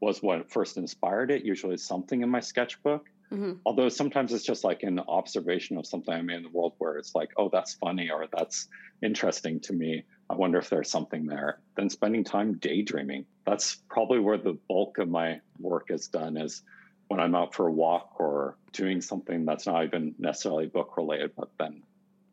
was 0.00 0.22
what 0.22 0.50
first 0.50 0.76
inspired 0.76 1.30
it. 1.30 1.44
Usually 1.44 1.76
something 1.76 2.22
in 2.22 2.28
my 2.28 2.40
sketchbook. 2.40 3.06
Mm-hmm. 3.32 3.54
Although 3.64 3.88
sometimes 3.88 4.32
it's 4.32 4.44
just 4.44 4.62
like 4.62 4.82
an 4.84 5.00
observation 5.00 5.78
of 5.78 5.86
something 5.86 6.14
I'm 6.14 6.30
in 6.30 6.44
the 6.44 6.48
world 6.48 6.74
where 6.78 6.96
it's 6.96 7.14
like, 7.14 7.30
oh, 7.36 7.48
that's 7.52 7.74
funny 7.74 8.10
or 8.10 8.26
that's 8.32 8.68
interesting 9.02 9.60
to 9.60 9.72
me. 9.72 10.04
I 10.28 10.34
wonder 10.34 10.58
if 10.58 10.68
there's 10.68 10.90
something 10.90 11.26
there. 11.26 11.60
Then 11.76 11.88
spending 11.88 12.24
time 12.24 12.54
daydreaming. 12.54 13.26
That's 13.46 13.76
probably 13.88 14.18
where 14.18 14.38
the 14.38 14.58
bulk 14.68 14.98
of 14.98 15.08
my 15.08 15.40
work 15.60 15.90
is 15.90 16.08
done 16.08 16.36
is 16.36 16.62
when 17.08 17.20
I'm 17.20 17.34
out 17.34 17.54
for 17.54 17.68
a 17.68 17.72
walk 17.72 18.16
or 18.18 18.56
doing 18.72 19.00
something 19.00 19.44
that's 19.44 19.66
not 19.66 19.84
even 19.84 20.14
necessarily 20.18 20.66
book 20.66 20.96
related, 20.96 21.32
but 21.36 21.50
then 21.58 21.82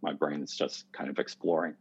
my 0.02 0.14
brain 0.14 0.42
is 0.42 0.56
just 0.56 0.92
kind 0.92 1.10
of 1.10 1.20
exploring. 1.20 1.76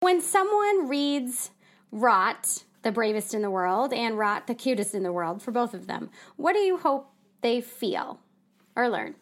When 0.00 0.20
someone 0.20 0.88
reads 0.88 1.50
Rot, 1.92 2.64
the 2.82 2.92
bravest 2.92 3.32
in 3.32 3.42
the 3.42 3.50
world, 3.50 3.92
and 3.92 4.18
Rot, 4.18 4.48
the 4.48 4.54
cutest 4.54 4.94
in 4.94 5.04
the 5.04 5.12
world, 5.12 5.40
for 5.40 5.52
both 5.52 5.72
of 5.72 5.86
them, 5.86 6.10
what 6.36 6.54
do 6.54 6.58
you 6.58 6.76
hope 6.76 7.12
they 7.40 7.60
feel 7.60 8.20
or 8.74 8.88
learn? 8.88 9.14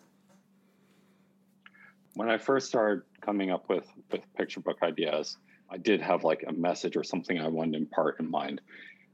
When 2.14 2.30
I 2.30 2.38
first 2.38 2.68
started 2.68 3.02
coming 3.20 3.50
up 3.50 3.68
with, 3.68 3.86
with 4.10 4.22
picture 4.34 4.60
book 4.60 4.78
ideas, 4.82 5.36
I 5.74 5.76
did 5.76 6.00
have 6.02 6.22
like 6.22 6.44
a 6.46 6.52
message 6.52 6.96
or 6.96 7.02
something 7.02 7.40
I 7.40 7.48
wanted 7.48 7.72
to 7.72 7.78
impart 7.78 8.20
in 8.20 8.30
mind. 8.30 8.60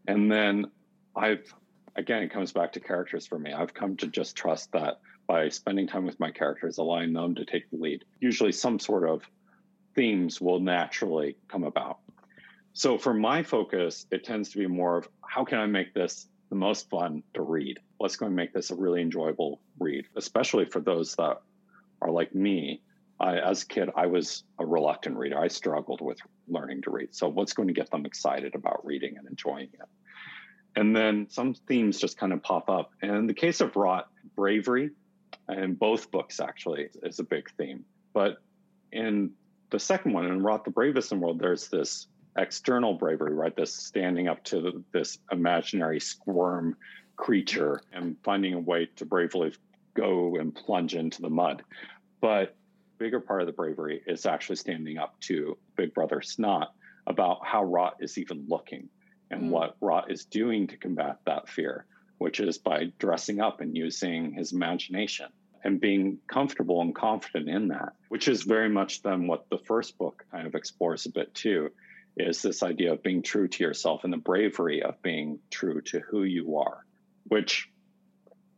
And 0.06 0.30
then 0.30 0.70
I've, 1.16 1.54
again, 1.96 2.22
it 2.22 2.30
comes 2.30 2.52
back 2.52 2.74
to 2.74 2.80
characters 2.80 3.26
for 3.26 3.38
me. 3.38 3.50
I've 3.50 3.72
come 3.72 3.96
to 3.96 4.06
just 4.06 4.36
trust 4.36 4.70
that 4.72 5.00
by 5.26 5.48
spending 5.48 5.86
time 5.86 6.04
with 6.04 6.20
my 6.20 6.30
characters, 6.30 6.76
allowing 6.76 7.14
them 7.14 7.34
to 7.36 7.46
take 7.46 7.70
the 7.70 7.78
lead, 7.78 8.04
usually 8.20 8.52
some 8.52 8.78
sort 8.78 9.08
of 9.08 9.22
themes 9.94 10.38
will 10.38 10.60
naturally 10.60 11.38
come 11.48 11.64
about. 11.64 12.00
So 12.74 12.98
for 12.98 13.14
my 13.14 13.42
focus, 13.42 14.04
it 14.10 14.24
tends 14.24 14.50
to 14.50 14.58
be 14.58 14.66
more 14.66 14.98
of 14.98 15.08
how 15.26 15.46
can 15.46 15.60
I 15.60 15.66
make 15.66 15.94
this 15.94 16.28
the 16.50 16.56
most 16.56 16.90
fun 16.90 17.22
to 17.32 17.40
read? 17.40 17.78
What's 17.96 18.16
going 18.16 18.32
to 18.32 18.36
make 18.36 18.52
this 18.52 18.70
a 18.70 18.74
really 18.74 19.00
enjoyable 19.00 19.62
read, 19.78 20.04
especially 20.14 20.66
for 20.66 20.80
those 20.80 21.14
that 21.14 21.40
are 22.02 22.10
like 22.10 22.34
me 22.34 22.82
I, 23.20 23.38
as 23.38 23.62
a 23.62 23.66
kid, 23.66 23.90
I 23.94 24.06
was 24.06 24.44
a 24.58 24.64
reluctant 24.64 25.16
reader. 25.16 25.38
I 25.38 25.48
struggled 25.48 26.00
with 26.00 26.18
learning 26.48 26.82
to 26.82 26.90
read. 26.90 27.14
So, 27.14 27.28
what's 27.28 27.52
going 27.52 27.68
to 27.68 27.74
get 27.74 27.90
them 27.90 28.06
excited 28.06 28.54
about 28.54 28.84
reading 28.84 29.18
and 29.18 29.28
enjoying 29.28 29.68
it? 29.74 29.88
And 30.74 30.96
then 30.96 31.26
some 31.28 31.54
themes 31.54 31.98
just 31.98 32.16
kind 32.16 32.32
of 32.32 32.42
pop 32.42 32.70
up. 32.70 32.92
And 33.02 33.14
in 33.14 33.26
the 33.26 33.34
case 33.34 33.60
of 33.60 33.76
Rot, 33.76 34.08
bravery, 34.36 34.90
in 35.48 35.74
both 35.74 36.10
books 36.10 36.40
actually, 36.40 36.88
is 37.02 37.18
a 37.18 37.24
big 37.24 37.50
theme. 37.58 37.84
But 38.14 38.38
in 38.92 39.32
the 39.70 39.78
second 39.78 40.12
one, 40.12 40.26
in 40.26 40.42
Rot 40.42 40.64
the 40.64 40.70
Bravest 40.70 41.12
in 41.12 41.18
the 41.18 41.24
World, 41.24 41.40
there's 41.40 41.68
this 41.68 42.06
external 42.36 42.94
bravery, 42.94 43.34
right? 43.34 43.54
This 43.54 43.74
standing 43.74 44.28
up 44.28 44.42
to 44.44 44.84
this 44.92 45.18
imaginary 45.30 46.00
squirm 46.00 46.76
creature 47.16 47.82
and 47.92 48.16
finding 48.22 48.54
a 48.54 48.58
way 48.58 48.88
to 48.96 49.04
bravely 49.04 49.52
go 49.94 50.36
and 50.36 50.54
plunge 50.54 50.94
into 50.94 51.20
the 51.20 51.28
mud. 51.28 51.62
But 52.20 52.54
bigger 53.00 53.18
part 53.18 53.40
of 53.40 53.46
the 53.46 53.52
bravery 53.52 54.02
is 54.06 54.26
actually 54.26 54.56
standing 54.56 54.98
up 54.98 55.18
to 55.20 55.56
Big 55.74 55.94
Brother 55.94 56.20
Snot 56.20 56.68
about 57.06 57.38
how 57.42 57.64
Rot 57.64 57.96
is 58.00 58.18
even 58.18 58.44
looking 58.46 58.90
and 59.30 59.44
mm. 59.44 59.48
what 59.48 59.76
Rot 59.80 60.12
is 60.12 60.26
doing 60.26 60.68
to 60.68 60.76
combat 60.76 61.16
that 61.24 61.48
fear, 61.48 61.86
which 62.18 62.38
is 62.38 62.58
by 62.58 62.92
dressing 62.98 63.40
up 63.40 63.62
and 63.62 63.74
using 63.74 64.34
his 64.34 64.52
imagination 64.52 65.26
and 65.64 65.80
being 65.80 66.18
comfortable 66.28 66.82
and 66.82 66.94
confident 66.94 67.48
in 67.48 67.68
that, 67.68 67.94
which 68.08 68.28
is 68.28 68.42
very 68.42 68.68
much 68.68 69.02
then 69.02 69.26
what 69.26 69.48
the 69.48 69.58
first 69.58 69.96
book 69.96 70.24
kind 70.30 70.46
of 70.46 70.54
explores 70.54 71.06
a 71.06 71.10
bit 71.10 71.34
too, 71.34 71.70
is 72.18 72.42
this 72.42 72.62
idea 72.62 72.92
of 72.92 73.02
being 73.02 73.22
true 73.22 73.48
to 73.48 73.64
yourself 73.64 74.04
and 74.04 74.12
the 74.12 74.18
bravery 74.18 74.82
of 74.82 75.00
being 75.02 75.38
true 75.50 75.80
to 75.80 76.00
who 76.00 76.22
you 76.22 76.58
are, 76.58 76.84
which 77.28 77.70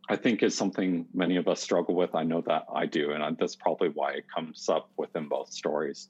I 0.08 0.16
think 0.16 0.42
is 0.42 0.56
something 0.56 1.06
many 1.14 1.36
of 1.36 1.48
us 1.48 1.60
struggle 1.60 1.94
with. 1.94 2.14
I 2.14 2.24
know 2.24 2.40
that 2.42 2.66
I 2.74 2.86
do, 2.86 3.12
and 3.12 3.36
that's 3.38 3.56
probably 3.56 3.88
why 3.88 4.12
it 4.12 4.24
comes 4.34 4.68
up 4.68 4.90
within 4.96 5.28
both 5.28 5.52
stories. 5.52 6.08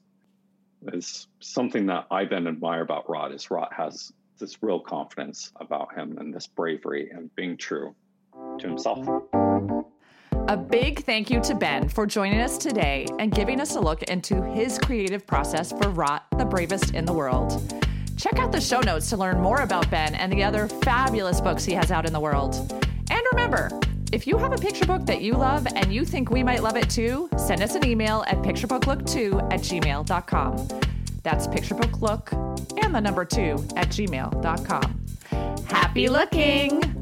Is 0.91 1.27
something 1.39 1.85
that 1.85 2.07
I 2.11 2.25
then 2.25 2.47
admire 2.47 2.81
about 2.81 3.09
Rot 3.09 3.31
is 3.31 3.49
Rot 3.49 3.71
has 3.73 4.11
this 4.39 4.61
real 4.61 4.79
confidence 4.79 5.51
about 5.61 5.93
him 5.95 6.17
and 6.17 6.33
this 6.33 6.47
bravery 6.47 7.09
and 7.11 7.33
being 7.35 7.55
true 7.55 7.95
to 8.59 8.67
himself. 8.67 9.07
A 10.49 10.57
big 10.57 11.05
thank 11.05 11.29
you 11.29 11.39
to 11.41 11.55
Ben 11.55 11.87
for 11.87 12.05
joining 12.05 12.41
us 12.41 12.57
today 12.57 13.07
and 13.19 13.31
giving 13.31 13.61
us 13.61 13.77
a 13.77 13.79
look 13.79 14.03
into 14.03 14.43
his 14.43 14.77
creative 14.77 15.25
process 15.25 15.71
for 15.71 15.89
Rot, 15.89 16.25
the 16.37 16.43
bravest 16.43 16.93
in 16.93 17.05
the 17.05 17.13
world. 17.13 17.81
Check 18.17 18.39
out 18.39 18.51
the 18.51 18.59
show 18.59 18.81
notes 18.81 19.09
to 19.11 19.17
learn 19.17 19.39
more 19.39 19.61
about 19.61 19.89
Ben 19.89 20.15
and 20.15 20.31
the 20.31 20.43
other 20.43 20.67
fabulous 20.67 21.39
books 21.39 21.63
he 21.63 21.73
has 21.73 21.91
out 21.91 22.05
in 22.05 22.11
the 22.11 22.19
world. 22.19 22.85
Remember, 23.33 23.67
if 24.11 24.27
you 24.27 24.37
have 24.37 24.53
a 24.53 24.57
picture 24.57 24.85
book 24.85 25.07
that 25.07 25.23
you 25.23 25.33
love 25.33 25.65
and 25.65 25.91
you 25.91 26.05
think 26.05 26.29
we 26.29 26.43
might 26.43 26.61
love 26.61 26.77
it 26.77 26.87
too, 26.87 27.27
send 27.35 27.63
us 27.63 27.73
an 27.73 27.83
email 27.83 28.23
at 28.27 28.37
picturebooklook2 28.43 29.51
at 29.51 29.61
gmail.com. 29.61 30.67
That's 31.23 31.47
picturebooklook 31.47 32.83
and 32.83 32.93
the 32.93 33.01
number 33.01 33.25
two 33.25 33.65
at 33.75 33.89
gmail.com. 33.89 35.05
Happy 35.65 36.09
looking! 36.09 36.92